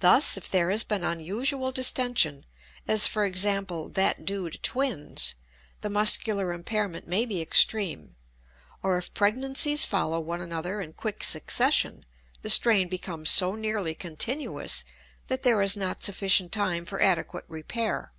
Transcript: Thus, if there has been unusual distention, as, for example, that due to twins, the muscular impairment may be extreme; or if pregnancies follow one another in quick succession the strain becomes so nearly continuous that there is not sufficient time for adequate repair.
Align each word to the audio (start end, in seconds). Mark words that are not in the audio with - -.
Thus, 0.00 0.38
if 0.38 0.48
there 0.50 0.70
has 0.70 0.82
been 0.82 1.04
unusual 1.04 1.72
distention, 1.72 2.46
as, 2.88 3.06
for 3.06 3.26
example, 3.26 3.90
that 3.90 4.24
due 4.24 4.48
to 4.48 4.56
twins, 4.56 5.34
the 5.82 5.90
muscular 5.90 6.54
impairment 6.54 7.06
may 7.06 7.26
be 7.26 7.42
extreme; 7.42 8.16
or 8.82 8.96
if 8.96 9.12
pregnancies 9.12 9.84
follow 9.84 10.20
one 10.20 10.40
another 10.40 10.80
in 10.80 10.94
quick 10.94 11.22
succession 11.22 12.06
the 12.40 12.48
strain 12.48 12.88
becomes 12.88 13.28
so 13.28 13.54
nearly 13.54 13.94
continuous 13.94 14.86
that 15.26 15.42
there 15.42 15.60
is 15.60 15.76
not 15.76 16.02
sufficient 16.02 16.50
time 16.50 16.86
for 16.86 17.02
adequate 17.02 17.44
repair. 17.46 18.10